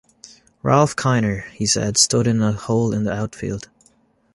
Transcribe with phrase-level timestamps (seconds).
[0.63, 3.69] Ralph Kiner, he said, stood in a hole in the outfield.